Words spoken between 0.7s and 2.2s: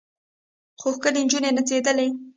څو ښکلې نجونې نڅېدلې.